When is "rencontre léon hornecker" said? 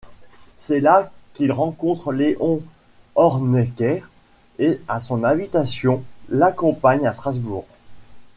1.51-4.01